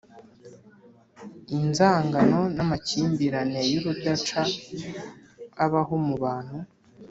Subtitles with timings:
[1.57, 4.41] inzangano n’amakimbirane y’urudaca
[5.65, 6.57] abaho mu bantu,